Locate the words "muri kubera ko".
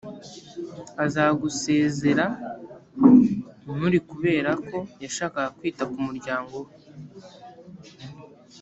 3.79-4.77